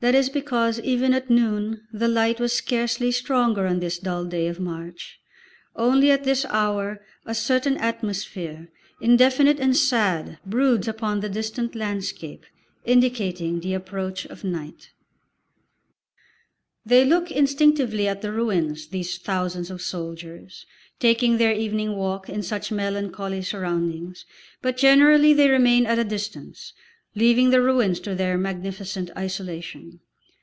[0.00, 4.46] That is because even at noon the light was scarcely stronger on this dull day
[4.46, 5.18] of March;
[5.74, 8.68] only at this hour a certain atmosphere,
[9.00, 12.44] indefinite and sad, broods upon the distant landscape,
[12.84, 14.90] indicating the approach of night.
[16.84, 20.66] They look instinctively at the ruins, these thousands of soldiers,
[21.00, 24.26] taking their evening walk in such melancholy surroundings,
[24.60, 26.74] but generally they remain at a distance,
[27.18, 29.98] leaving the ruins to their magnificent isolation.